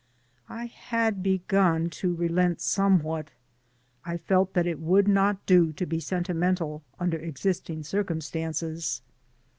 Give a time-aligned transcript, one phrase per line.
[0.49, 3.29] I had begun to relent somewhat.
[4.03, 9.03] I felt that it would not do to be sentimental under existing circumstances.